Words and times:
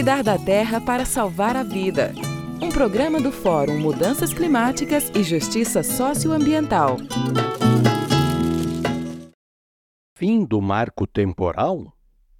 Cuidar 0.00 0.22
da 0.22 0.38
terra 0.38 0.80
para 0.80 1.04
salvar 1.04 1.54
a 1.54 1.62
vida. 1.62 2.14
Um 2.58 2.70
programa 2.70 3.20
do 3.20 3.30
Fórum 3.30 3.78
Mudanças 3.78 4.32
Climáticas 4.32 5.12
e 5.14 5.22
Justiça 5.22 5.82
Socioambiental. 5.82 6.96
Fim 10.16 10.42
do 10.42 10.62
marco 10.62 11.06
temporal? 11.06 11.92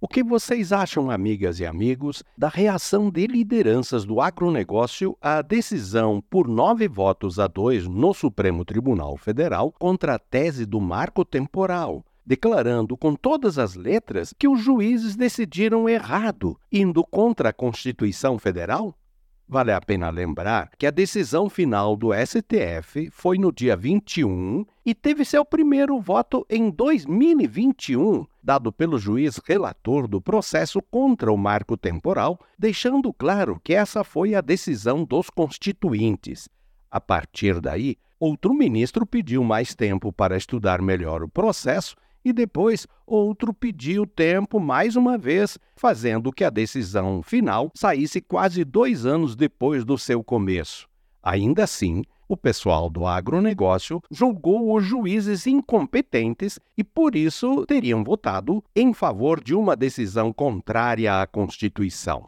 O 0.00 0.08
que 0.08 0.24
vocês 0.24 0.72
acham, 0.72 1.12
amigas 1.12 1.60
e 1.60 1.64
amigos, 1.64 2.24
da 2.36 2.48
reação 2.48 3.08
de 3.08 3.24
lideranças 3.28 4.04
do 4.04 4.20
agronegócio 4.20 5.16
à 5.20 5.40
decisão 5.40 6.20
por 6.28 6.48
nove 6.48 6.88
votos 6.88 7.38
a 7.38 7.46
dois 7.46 7.86
no 7.86 8.12
Supremo 8.12 8.64
Tribunal 8.64 9.16
Federal 9.16 9.72
contra 9.78 10.16
a 10.16 10.18
tese 10.18 10.66
do 10.66 10.80
marco 10.80 11.24
temporal? 11.24 12.04
Declarando 12.24 12.96
com 12.96 13.14
todas 13.14 13.58
as 13.58 13.74
letras 13.74 14.34
que 14.38 14.48
os 14.48 14.60
juízes 14.60 15.16
decidiram 15.16 15.88
errado, 15.88 16.58
indo 16.72 17.04
contra 17.04 17.50
a 17.50 17.52
Constituição 17.52 18.38
Federal? 18.38 18.96
Vale 19.46 19.72
a 19.72 19.80
pena 19.80 20.08
lembrar 20.08 20.70
que 20.78 20.86
a 20.86 20.90
decisão 20.90 21.50
final 21.50 21.96
do 21.96 22.12
STF 22.14 23.10
foi 23.10 23.36
no 23.36 23.52
dia 23.52 23.76
21 23.76 24.64
e 24.86 24.94
teve 24.94 25.22
seu 25.22 25.44
primeiro 25.44 26.00
voto 26.00 26.46
em 26.48 26.70
2021, 26.70 28.24
dado 28.42 28.72
pelo 28.72 28.98
juiz 28.98 29.38
relator 29.44 30.08
do 30.08 30.18
processo 30.18 30.80
contra 30.90 31.30
o 31.30 31.36
marco 31.36 31.76
temporal, 31.76 32.40
deixando 32.58 33.12
claro 33.12 33.60
que 33.62 33.74
essa 33.74 34.02
foi 34.02 34.34
a 34.34 34.40
decisão 34.40 35.04
dos 35.04 35.28
constituintes. 35.28 36.48
A 36.90 37.00
partir 37.00 37.60
daí, 37.60 37.98
outro 38.18 38.54
ministro 38.54 39.04
pediu 39.04 39.44
mais 39.44 39.74
tempo 39.74 40.10
para 40.10 40.38
estudar 40.38 40.80
melhor 40.80 41.22
o 41.22 41.28
processo 41.28 41.94
e 42.24 42.32
depois 42.32 42.86
outro 43.06 43.52
pediu 43.52 44.06
tempo 44.06 44.58
mais 44.58 44.96
uma 44.96 45.18
vez, 45.18 45.58
fazendo 45.76 46.32
que 46.32 46.42
a 46.42 46.50
decisão 46.50 47.22
final 47.22 47.70
saísse 47.74 48.20
quase 48.20 48.64
dois 48.64 49.04
anos 49.04 49.36
depois 49.36 49.84
do 49.84 49.98
seu 49.98 50.24
começo. 50.24 50.88
Ainda 51.22 51.64
assim, 51.64 52.02
o 52.28 52.36
pessoal 52.36 52.88
do 52.88 53.06
agronegócio 53.06 54.00
julgou 54.10 54.74
os 54.74 54.84
juízes 54.84 55.46
incompetentes 55.46 56.58
e, 56.76 56.82
por 56.82 57.14
isso, 57.14 57.66
teriam 57.66 58.02
votado 58.02 58.64
em 58.74 58.92
favor 58.92 59.42
de 59.42 59.54
uma 59.54 59.76
decisão 59.76 60.32
contrária 60.32 61.20
à 61.20 61.26
Constituição. 61.26 62.26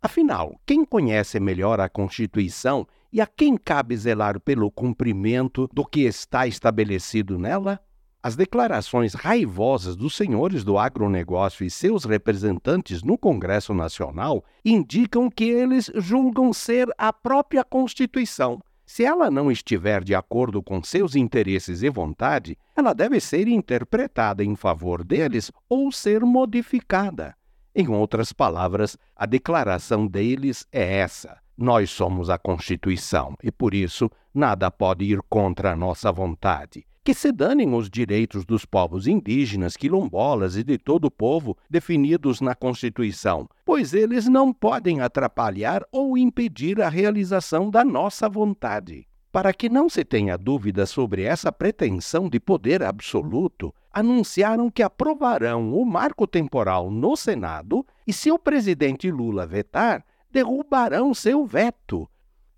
Afinal, 0.00 0.58
quem 0.66 0.84
conhece 0.84 1.38
melhor 1.38 1.80
a 1.80 1.88
Constituição 1.88 2.86
e 3.12 3.20
a 3.20 3.26
quem 3.26 3.56
cabe 3.56 3.96
zelar 3.96 4.40
pelo 4.40 4.70
cumprimento 4.70 5.68
do 5.72 5.84
que 5.84 6.00
está 6.00 6.46
estabelecido 6.46 7.38
nela? 7.38 7.80
As 8.24 8.36
declarações 8.36 9.14
raivosas 9.14 9.96
dos 9.96 10.14
senhores 10.14 10.62
do 10.62 10.78
agronegócio 10.78 11.66
e 11.66 11.70
seus 11.70 12.04
representantes 12.04 13.02
no 13.02 13.18
Congresso 13.18 13.74
Nacional 13.74 14.44
indicam 14.64 15.28
que 15.28 15.42
eles 15.42 15.90
julgam 15.96 16.52
ser 16.52 16.88
a 16.96 17.12
própria 17.12 17.64
Constituição. 17.64 18.60
Se 18.86 19.04
ela 19.04 19.28
não 19.28 19.50
estiver 19.50 20.04
de 20.04 20.14
acordo 20.14 20.62
com 20.62 20.80
seus 20.84 21.16
interesses 21.16 21.82
e 21.82 21.90
vontade, 21.90 22.56
ela 22.76 22.92
deve 22.92 23.18
ser 23.18 23.48
interpretada 23.48 24.44
em 24.44 24.54
favor 24.54 25.02
deles 25.02 25.50
ou 25.68 25.90
ser 25.90 26.20
modificada. 26.20 27.34
Em 27.74 27.88
outras 27.88 28.32
palavras, 28.32 28.96
a 29.16 29.26
declaração 29.26 30.06
deles 30.06 30.64
é 30.70 30.98
essa: 30.98 31.40
nós 31.58 31.90
somos 31.90 32.30
a 32.30 32.38
Constituição 32.38 33.34
e, 33.42 33.50
por 33.50 33.74
isso, 33.74 34.08
nada 34.32 34.70
pode 34.70 35.06
ir 35.06 35.20
contra 35.28 35.72
a 35.72 35.76
nossa 35.76 36.12
vontade 36.12 36.86
que 37.04 37.12
se 37.12 37.32
danem 37.32 37.74
os 37.74 37.90
direitos 37.90 38.44
dos 38.44 38.64
povos 38.64 39.08
indígenas, 39.08 39.76
quilombolas 39.76 40.56
e 40.56 40.62
de 40.62 40.78
todo 40.78 41.06
o 41.06 41.10
povo 41.10 41.56
definidos 41.68 42.40
na 42.40 42.54
Constituição, 42.54 43.48
pois 43.64 43.92
eles 43.92 44.28
não 44.28 44.52
podem 44.52 45.00
atrapalhar 45.00 45.82
ou 45.90 46.16
impedir 46.16 46.80
a 46.80 46.88
realização 46.88 47.70
da 47.70 47.84
nossa 47.84 48.28
vontade. 48.28 49.06
Para 49.32 49.52
que 49.52 49.68
não 49.68 49.88
se 49.88 50.04
tenha 50.04 50.36
dúvida 50.36 50.86
sobre 50.86 51.22
essa 51.22 51.50
pretensão 51.50 52.28
de 52.28 52.38
poder 52.38 52.82
absoluto, 52.82 53.74
anunciaram 53.90 54.70
que 54.70 54.82
aprovarão 54.82 55.72
o 55.74 55.84
marco 55.84 56.26
temporal 56.26 56.90
no 56.90 57.16
Senado 57.16 57.84
e, 58.06 58.12
se 58.12 58.30
o 58.30 58.38
presidente 58.38 59.10
Lula 59.10 59.46
vetar, 59.46 60.04
derrubarão 60.30 61.12
seu 61.14 61.44
veto. 61.46 62.08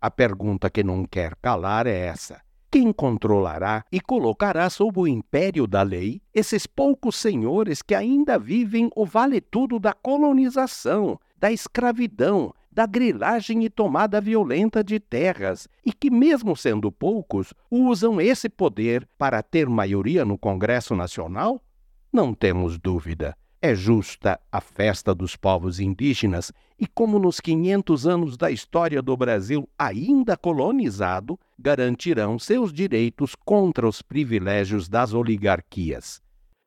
A 0.00 0.10
pergunta 0.10 0.68
que 0.68 0.82
não 0.82 1.04
quer 1.04 1.36
calar 1.36 1.86
é 1.86 1.96
essa: 2.06 2.40
quem 2.72 2.90
controlará 2.90 3.84
e 3.92 4.00
colocará 4.00 4.70
sob 4.70 5.00
o 5.00 5.06
império 5.06 5.66
da 5.66 5.82
lei 5.82 6.22
esses 6.32 6.66
poucos 6.66 7.16
senhores 7.16 7.82
que 7.82 7.94
ainda 7.94 8.38
vivem 8.38 8.88
o 8.96 9.04
vale-tudo 9.04 9.78
da 9.78 9.92
colonização, 9.92 11.20
da 11.36 11.52
escravidão, 11.52 12.54
da 12.72 12.86
grilagem 12.86 13.62
e 13.62 13.68
tomada 13.68 14.22
violenta 14.22 14.82
de 14.82 14.98
terras, 14.98 15.68
e 15.84 15.92
que, 15.92 16.10
mesmo 16.10 16.56
sendo 16.56 16.90
poucos, 16.90 17.52
usam 17.70 18.18
esse 18.18 18.48
poder 18.48 19.06
para 19.18 19.42
ter 19.42 19.68
maioria 19.68 20.24
no 20.24 20.38
Congresso 20.38 20.96
Nacional? 20.96 21.62
Não 22.10 22.32
temos 22.32 22.78
dúvida. 22.78 23.36
É 23.60 23.76
justa 23.76 24.40
a 24.50 24.60
festa 24.60 25.14
dos 25.14 25.36
povos 25.36 25.78
indígenas 25.78 26.50
e, 26.80 26.86
como 26.86 27.16
nos 27.16 27.38
500 27.38 28.06
anos 28.08 28.36
da 28.36 28.50
história 28.50 29.00
do 29.00 29.16
Brasil 29.16 29.68
ainda 29.78 30.36
colonizado, 30.36 31.38
garantirão 31.62 32.40
seus 32.40 32.72
direitos 32.72 33.36
contra 33.36 33.86
os 33.86 34.02
privilégios 34.02 34.88
das 34.88 35.14
oligarquias. 35.14 36.20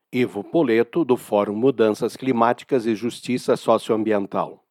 Ivo 0.09 0.41
Poleto, 0.41 1.03
do 1.03 1.17
Fórum 1.17 1.55
Mudanças 1.55 2.15
Climáticas 2.15 2.85
e 2.85 2.95
Justiça 2.95 3.57
Socioambiental. 3.57 4.63